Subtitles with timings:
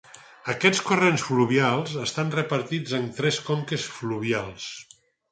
[0.51, 4.65] Aquests corrents fluvials estan repartits en tres conques fluvials.